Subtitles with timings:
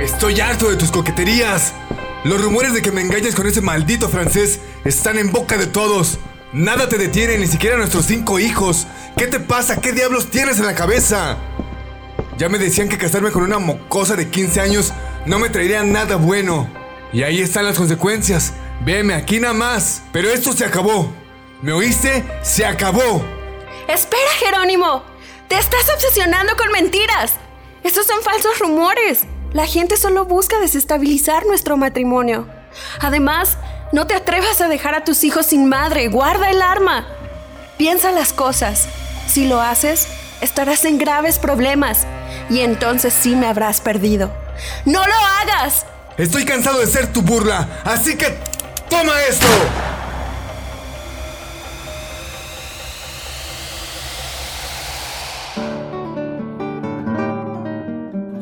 [0.00, 1.72] Estoy harto de tus coqueterías.
[2.24, 6.18] Los rumores de que me engañes con ese maldito francés están en boca de todos.
[6.52, 8.86] Nada te detiene, ni siquiera nuestros cinco hijos.
[9.16, 9.80] ¿Qué te pasa?
[9.80, 11.36] ¿Qué diablos tienes en la cabeza?
[12.38, 14.92] Ya me decían que casarme con una mocosa de 15 años
[15.26, 16.68] no me traería nada bueno.
[17.12, 18.54] Y ahí están las consecuencias.
[18.84, 20.02] Veme aquí nada más.
[20.12, 21.12] Pero esto se acabó.
[21.60, 22.24] ¿Me oíste?
[22.42, 23.24] Se acabó.
[23.88, 25.04] Espera, Jerónimo.
[25.48, 27.34] Te estás obsesionando con mentiras.
[27.84, 29.26] Esos son falsos rumores.
[29.52, 32.46] La gente solo busca desestabilizar nuestro matrimonio.
[33.00, 33.58] Además,
[33.92, 36.08] no te atrevas a dejar a tus hijos sin madre.
[36.08, 37.06] Guarda el arma.
[37.76, 38.88] Piensa las cosas.
[39.26, 40.08] Si lo haces,
[40.40, 42.06] estarás en graves problemas.
[42.48, 44.32] Y entonces sí me habrás perdido.
[44.86, 45.84] ¡No lo hagas!
[46.16, 47.82] Estoy cansado de ser tu burla.
[47.84, 48.38] Así que...
[48.88, 49.46] ¡Toma esto!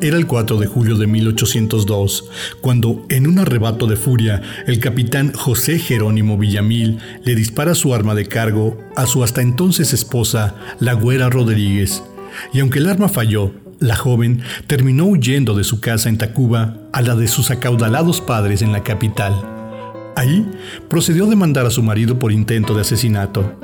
[0.03, 2.25] Era el 4 de julio de 1802,
[2.59, 8.15] cuando, en un arrebato de furia, el capitán José Jerónimo Villamil le dispara su arma
[8.15, 12.01] de cargo a su hasta entonces esposa, la Güera Rodríguez.
[12.51, 17.03] Y aunque el arma falló, la joven terminó huyendo de su casa en Tacuba a
[17.03, 19.35] la de sus acaudalados padres en la capital.
[20.15, 20.49] Ahí
[20.89, 23.55] procedió a demandar a su marido por intento de asesinato.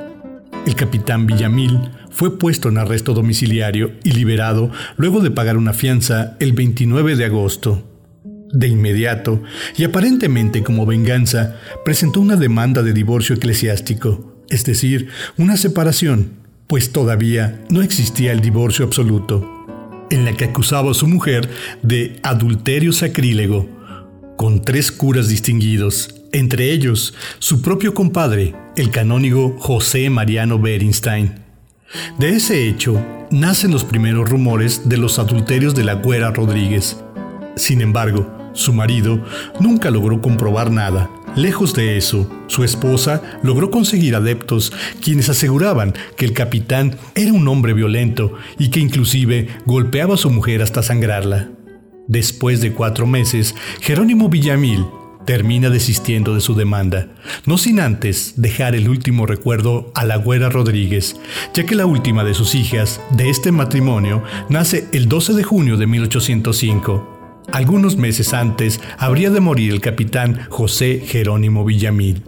[0.66, 6.36] El capitán Villamil fue puesto en arresto domiciliario y liberado luego de pagar una fianza
[6.40, 7.84] el 29 de agosto.
[8.52, 9.42] De inmediato,
[9.76, 16.32] y aparentemente como venganza, presentó una demanda de divorcio eclesiástico, es decir, una separación,
[16.66, 19.46] pues todavía no existía el divorcio absoluto,
[20.10, 21.48] en la que acusaba a su mujer
[21.82, 23.68] de adulterio sacrílego,
[24.38, 31.47] con tres curas distinguidos, entre ellos su propio compadre, el canónigo José Mariano Berinstein.
[32.18, 36.98] De ese hecho, nacen los primeros rumores de los adulterios de la güera Rodríguez.
[37.56, 39.24] Sin embargo, su marido
[39.60, 41.10] nunca logró comprobar nada.
[41.36, 44.72] Lejos de eso, su esposa logró conseguir adeptos
[45.02, 50.30] quienes aseguraban que el capitán era un hombre violento y que inclusive golpeaba a su
[50.30, 51.50] mujer hasta sangrarla.
[52.08, 54.84] Después de cuatro meses, Jerónimo Villamil
[55.28, 57.08] termina desistiendo de su demanda,
[57.44, 61.16] no sin antes dejar el último recuerdo a la güera Rodríguez,
[61.52, 65.76] ya que la última de sus hijas de este matrimonio nace el 12 de junio
[65.76, 67.44] de 1805.
[67.52, 72.22] Algunos meses antes habría de morir el capitán José Jerónimo Villamil.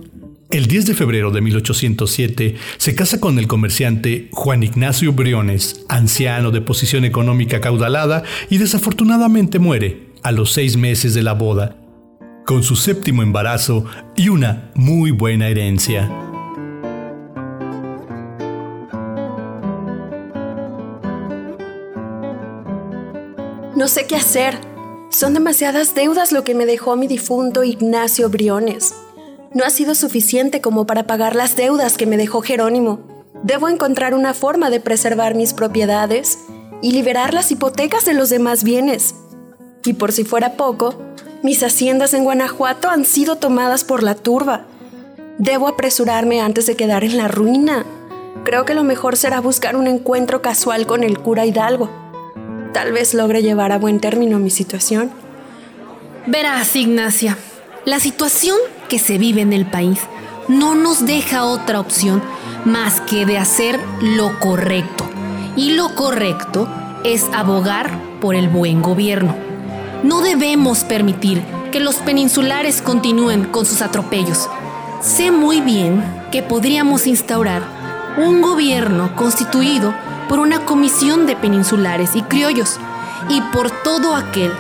[0.50, 6.50] El 10 de febrero de 1807 se casa con el comerciante Juan Ignacio Briones, anciano
[6.50, 11.76] de posición económica caudalada, y desafortunadamente muere a los seis meses de la boda,
[12.50, 13.84] con su séptimo embarazo
[14.16, 16.08] y una muy buena herencia.
[23.76, 24.58] No sé qué hacer.
[25.12, 28.96] Son demasiadas deudas lo que me dejó mi difunto Ignacio Briones.
[29.54, 32.98] No ha sido suficiente como para pagar las deudas que me dejó Jerónimo.
[33.44, 36.40] Debo encontrar una forma de preservar mis propiedades
[36.82, 39.14] y liberar las hipotecas de los demás bienes.
[39.84, 40.96] Y por si fuera poco,
[41.42, 44.66] mis haciendas en Guanajuato han sido tomadas por la turba.
[45.38, 47.86] Debo apresurarme antes de quedar en la ruina.
[48.44, 51.88] Creo que lo mejor será buscar un encuentro casual con el cura Hidalgo.
[52.74, 55.10] Tal vez logre llevar a buen término mi situación.
[56.26, 57.38] Verás, Ignacia,
[57.86, 58.58] la situación
[58.90, 60.00] que se vive en el país
[60.48, 62.22] no nos deja otra opción
[62.66, 65.08] más que de hacer lo correcto.
[65.56, 66.68] Y lo correcto
[67.02, 67.90] es abogar
[68.20, 69.49] por el buen gobierno.
[70.02, 74.48] No debemos permitir que los peninsulares continúen con sus atropellos.
[75.02, 76.02] Sé muy bien
[76.32, 77.62] que podríamos instaurar
[78.16, 79.94] un gobierno constituido
[80.28, 82.78] por una comisión de peninsulares y criollos
[83.28, 84.52] y por todo aquel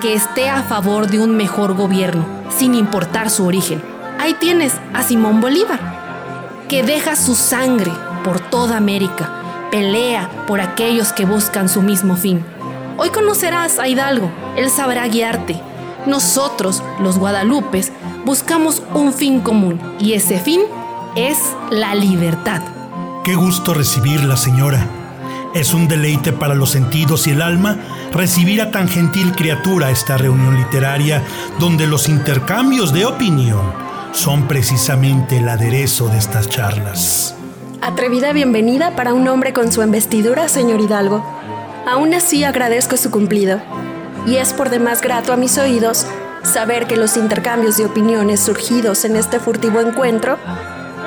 [0.00, 2.24] que esté a favor de un mejor gobierno,
[2.56, 3.82] sin importar su origen.
[4.20, 5.80] Ahí tienes a Simón Bolívar,
[6.68, 7.90] que deja su sangre
[8.22, 12.44] por toda América, pelea por aquellos que buscan su mismo fin.
[12.96, 15.60] Hoy conocerás a Hidalgo, él sabrá guiarte.
[16.06, 17.92] Nosotros, los guadalupes,
[18.24, 20.60] buscamos un fin común y ese fin
[21.16, 21.38] es
[21.70, 22.62] la libertad.
[23.24, 24.86] Qué gusto recibirla, señora.
[25.54, 27.78] Es un deleite para los sentidos y el alma
[28.12, 31.22] recibir a tan gentil criatura a esta reunión literaria
[31.58, 33.72] donde los intercambios de opinión
[34.12, 37.34] son precisamente el aderezo de estas charlas.
[37.80, 41.33] Atrevida bienvenida para un hombre con su investidura, señor Hidalgo.
[41.86, 43.60] Aún así agradezco su cumplido,
[44.26, 46.06] y es por demás grato a mis oídos
[46.42, 50.38] saber que los intercambios de opiniones surgidos en este furtivo encuentro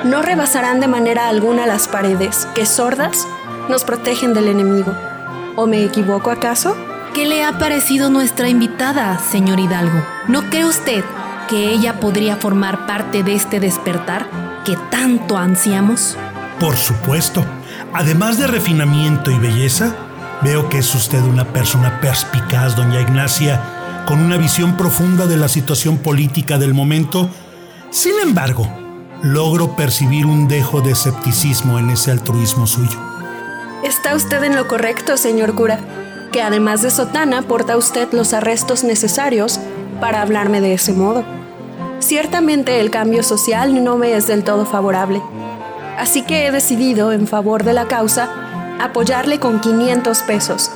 [0.04, 3.26] no rebasarán de manera alguna las paredes que sordas
[3.68, 4.94] nos protegen del enemigo.
[5.56, 6.76] ¿O me equivoco acaso?
[7.14, 10.00] ¿Qué le ha parecido nuestra invitada, señor Hidalgo?
[10.28, 11.04] ¿No cree usted
[11.48, 14.26] que ella podría formar parte de este despertar
[14.64, 16.16] que tanto ansiamos?
[16.60, 17.44] Por supuesto.
[17.92, 19.94] Además de refinamiento y belleza,
[20.42, 25.48] veo que es usted una persona perspicaz, doña Ignacia, con una visión profunda de la
[25.48, 27.28] situación política del momento.
[27.90, 28.68] Sin embargo,
[29.22, 32.98] logro percibir un dejo de escepticismo en ese altruismo suyo.
[33.82, 35.78] Está usted en lo correcto, señor cura,
[36.32, 39.60] que además de sotana porta usted los arrestos necesarios
[40.00, 41.24] para hablarme de ese modo.
[41.98, 45.20] Ciertamente el cambio social no me es del todo favorable,
[45.98, 48.47] así que he decidido, en favor de la causa,
[48.78, 50.70] apoyarle con 500 pesos,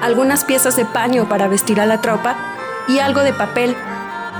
[0.00, 2.36] algunas piezas de paño para vestir a la tropa
[2.88, 3.76] y algo de papel,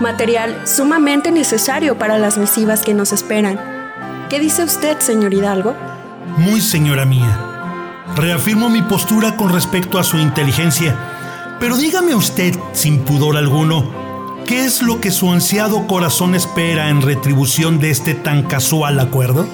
[0.01, 3.61] material sumamente necesario para las misivas que nos esperan.
[4.29, 5.75] ¿Qué dice usted, señor Hidalgo?
[6.37, 7.39] Muy señora mía.
[8.17, 10.97] Reafirmo mi postura con respecto a su inteligencia,
[11.61, 13.91] pero dígame usted, sin pudor alguno,
[14.47, 19.47] ¿qué es lo que su ansiado corazón espera en retribución de este tan casual acuerdo?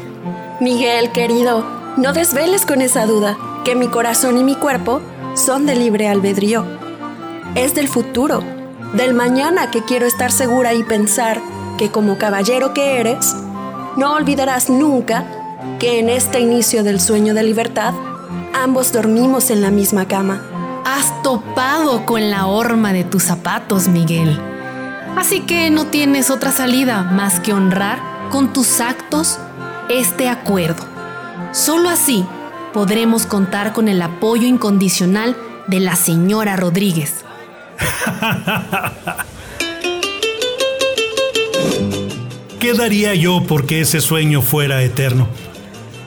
[0.60, 5.00] Miguel, querido, no desveles con esa duda que mi corazón y mi cuerpo
[5.34, 6.64] son de libre albedrío.
[7.54, 8.42] Es del futuro,
[8.94, 11.40] del mañana que quiero estar segura y pensar
[11.78, 13.34] que como caballero que eres,
[13.96, 15.24] no olvidarás nunca
[15.78, 17.94] que en este inicio del sueño de libertad,
[18.52, 20.42] ambos dormimos en la misma cama.
[20.84, 24.38] Has topado con la horma de tus zapatos, Miguel.
[25.16, 27.98] Así que no tienes otra salida más que honrar
[28.30, 29.38] con tus actos
[29.88, 30.93] este acuerdo.
[31.54, 32.26] Solo así
[32.72, 35.36] podremos contar con el apoyo incondicional
[35.68, 37.24] de la señora Rodríguez.
[42.58, 45.28] ¿Qué daría yo porque ese sueño fuera eterno?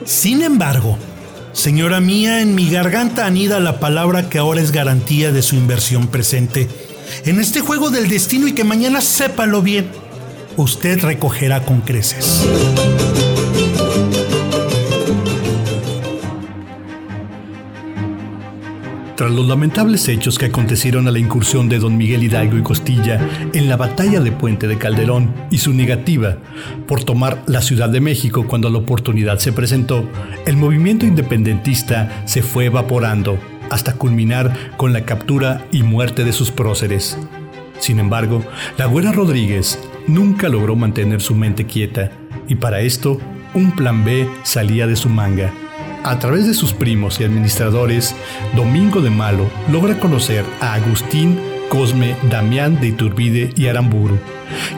[0.04, 0.98] Sin embargo,
[1.54, 6.08] señora mía, en mi garganta anida la palabra que ahora es garantía de su inversión
[6.08, 6.68] presente.
[7.24, 9.90] En este juego del destino y que mañana sépalo bien,
[10.58, 12.46] usted recogerá con creces.
[19.18, 23.18] Tras los lamentables hechos que acontecieron a la incursión de don Miguel Hidalgo y Costilla
[23.52, 26.36] en la batalla de Puente de Calderón y su negativa
[26.86, 30.08] por tomar la Ciudad de México cuando la oportunidad se presentó,
[30.46, 36.52] el movimiento independentista se fue evaporando hasta culminar con la captura y muerte de sus
[36.52, 37.18] próceres.
[37.80, 38.44] Sin embargo,
[38.76, 42.12] la Güera Rodríguez nunca logró mantener su mente quieta
[42.46, 43.18] y para esto
[43.52, 45.52] un plan B salía de su manga.
[46.04, 48.14] A través de sus primos y administradores,
[48.54, 54.18] Domingo de Malo logra conocer a Agustín Cosme Damián de Iturbide y Aramburu,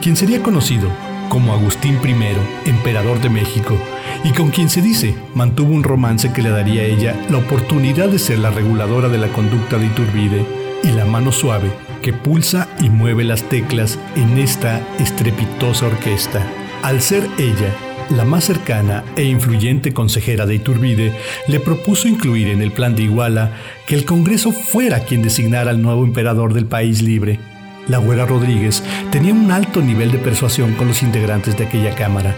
[0.01, 0.89] quien sería conocido
[1.29, 3.77] como Agustín I, emperador de México,
[4.25, 8.09] y con quien se dice mantuvo un romance que le daría a ella la oportunidad
[8.09, 10.45] de ser la reguladora de la conducta de Iturbide
[10.83, 11.71] y la mano suave
[12.01, 16.45] que pulsa y mueve las teclas en esta estrepitosa orquesta.
[16.81, 17.73] Al ser ella
[18.09, 21.13] la más cercana e influyente consejera de Iturbide,
[21.47, 23.51] le propuso incluir en el plan de Iguala
[23.87, 27.39] que el Congreso fuera quien designara al nuevo emperador del país libre.
[27.87, 32.35] La Güera Rodríguez tenía un alto nivel de persuasión con los integrantes de aquella Cámara.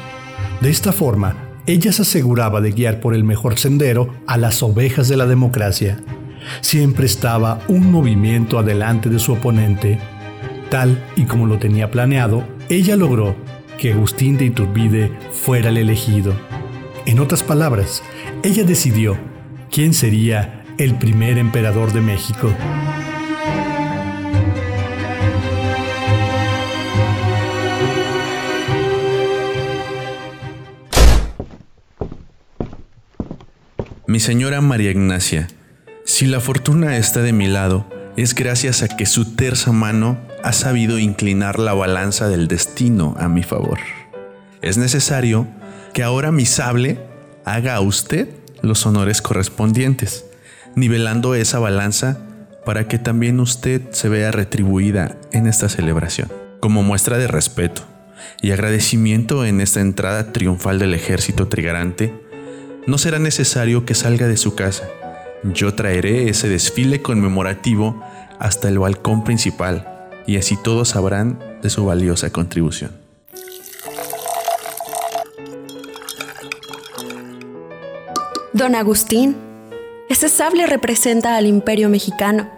[0.61, 5.07] De esta forma, ella se aseguraba de guiar por el mejor sendero a las ovejas
[5.07, 5.99] de la democracia.
[6.61, 9.99] Siempre estaba un movimiento adelante de su oponente.
[10.69, 13.35] Tal y como lo tenía planeado, ella logró
[13.77, 16.33] que Agustín de Iturbide fuera el elegido.
[17.05, 18.03] En otras palabras,
[18.43, 19.17] ella decidió
[19.71, 22.53] quién sería el primer emperador de México.
[34.05, 35.47] Mi señora María Ignacia,
[36.05, 40.53] si la fortuna está de mi lado, es gracias a que su terza mano ha
[40.53, 43.79] sabido inclinar la balanza del destino a mi favor.
[44.61, 45.47] Es necesario
[45.93, 46.99] que ahora mi sable
[47.43, 48.29] haga a usted
[48.61, 50.25] los honores correspondientes,
[50.75, 52.19] nivelando esa balanza
[52.65, 56.31] para que también usted se vea retribuida en esta celebración.
[56.59, 57.81] Como muestra de respeto
[58.41, 62.13] y agradecimiento en esta entrada triunfal del ejército trigarante,
[62.85, 64.83] no será necesario que salga de su casa
[65.43, 68.01] yo traeré ese desfile conmemorativo
[68.39, 72.91] hasta el balcón principal y así todos sabrán de su valiosa contribución.
[78.53, 79.35] Don Agustín,
[80.09, 82.49] ese sable representa al imperio mexicano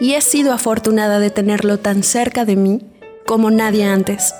[0.00, 2.80] y he sido afortunada de tenerlo tan cerca de mí
[3.26, 4.34] como nadie antes.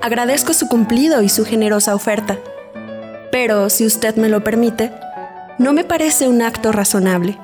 [0.00, 2.38] Agradezco su cumplido y su generosa oferta,
[3.30, 4.92] pero si usted me lo permite,
[5.58, 7.38] no me parece un acto razonable.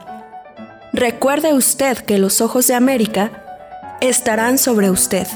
[0.92, 3.44] recuerde usted que los ojos de América
[4.00, 5.26] estarán sobre usted.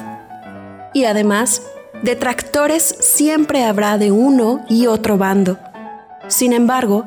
[0.95, 1.63] Y además,
[2.03, 5.59] detractores siempre habrá de uno y otro bando.
[6.29, 7.07] Sin embargo,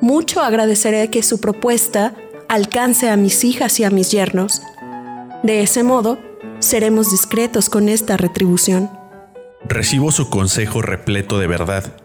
[0.00, 2.14] mucho agradeceré que su propuesta
[2.48, 4.62] alcance a mis hijas y a mis yernos.
[5.44, 6.18] De ese modo,
[6.58, 8.90] seremos discretos con esta retribución.
[9.64, 12.01] Recibo su consejo repleto de verdad,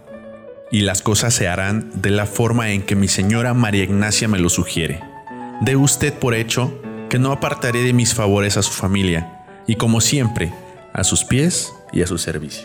[0.72, 4.40] y las cosas se harán de la forma en que mi señora María Ignacia me
[4.40, 5.02] lo sugiere.
[5.62, 10.02] De usted por hecho que no apartaré de mis favores a su familia, y como
[10.02, 10.54] siempre,
[10.94, 12.64] a sus pies y a su servicio.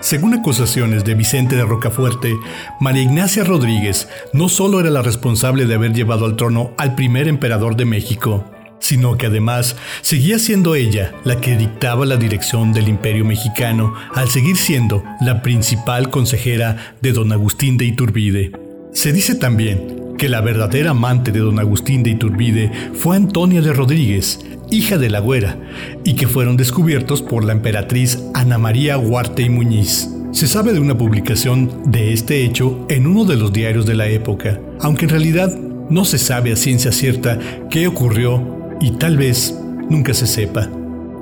[0.00, 2.36] Según acusaciones de Vicente de Rocafuerte,
[2.80, 7.26] María Ignacia Rodríguez no solo era la responsable de haber llevado al trono al primer
[7.26, 8.44] emperador de México,
[8.80, 14.28] sino que además seguía siendo ella la que dictaba la dirección del imperio mexicano al
[14.28, 18.52] seguir siendo la principal consejera de don Agustín de Iturbide.
[18.92, 23.72] Se dice también que la verdadera amante de don Agustín de Iturbide fue Antonia de
[23.72, 24.40] Rodríguez,
[24.70, 25.58] hija de la güera,
[26.04, 30.08] y que fueron descubiertos por la emperatriz Ana María Huarte y Muñiz.
[30.32, 34.08] Se sabe de una publicación de este hecho en uno de los diarios de la
[34.08, 35.54] época, aunque en realidad
[35.88, 37.38] no se sabe a ciencia cierta
[37.70, 40.68] qué ocurrió y tal vez nunca se sepa.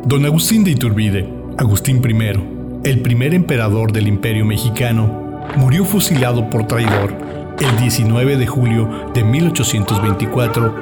[0.04, 5.24] Don Agustín de Iturbide, Agustín I, el primer emperador del imperio mexicano,
[5.56, 7.14] murió fusilado por traidor
[7.58, 10.74] el 19 de julio de 1824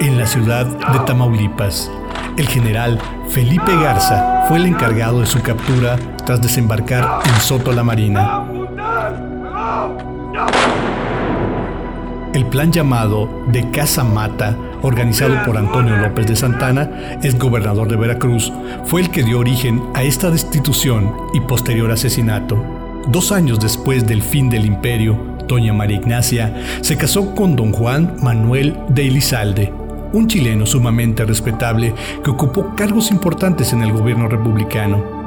[0.00, 1.90] en la ciudad de Tamaulipas.
[2.36, 7.82] El general Felipe Garza fue el encargado de su captura tras desembarcar en Soto la
[7.82, 8.44] Marina.
[12.34, 17.96] El plan llamado de Casa Mata, organizado por Antonio López de Santana, ex gobernador de
[17.96, 18.52] Veracruz,
[18.84, 22.62] fue el que dio origen a esta destitución y posterior asesinato.
[23.08, 28.16] Dos años después del fin del imperio, doña María Ignacia se casó con don Juan
[28.22, 29.72] Manuel de Elizalde,
[30.12, 35.18] un chileno sumamente respetable que ocupó cargos importantes en el gobierno republicano.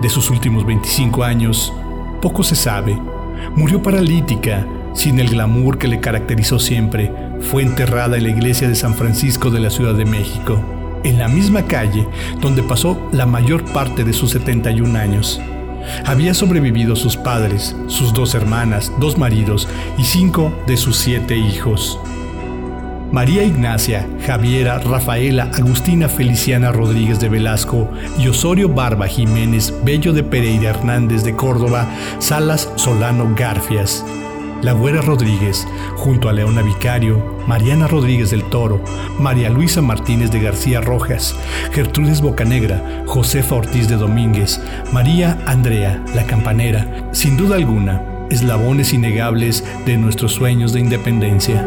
[0.00, 1.72] De sus últimos 25 años,
[2.20, 2.98] poco se sabe.
[3.56, 7.10] Murió paralítica, sin el glamour que le caracterizó siempre.
[7.50, 10.62] Fue enterrada en la iglesia de San Francisco de la Ciudad de México,
[11.04, 12.06] en la misma calle
[12.40, 15.40] donde pasó la mayor parte de sus 71 años.
[16.06, 19.68] Había sobrevivido sus padres, sus dos hermanas, dos maridos
[19.98, 21.98] y cinco de sus siete hijos.
[23.12, 30.22] María Ignacia, Javiera, Rafaela, Agustina Feliciana Rodríguez de Velasco y Osorio Barba Jiménez Bello de
[30.22, 31.86] Pereira Hernández de Córdoba,
[32.20, 34.02] Salas Solano Garfias.
[34.62, 35.66] La Güera Rodríguez,
[35.96, 38.80] junto a Leona Vicario, Mariana Rodríguez del Toro,
[39.18, 41.34] María Luisa Martínez de García Rojas,
[41.72, 44.60] Gertrudis Bocanegra, Josefa Ortiz de Domínguez,
[44.92, 51.66] María Andrea, la campanera, sin duda alguna, eslabones innegables de nuestros sueños de independencia.